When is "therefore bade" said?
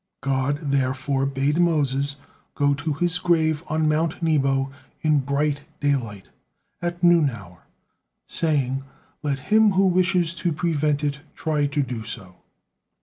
0.71-1.59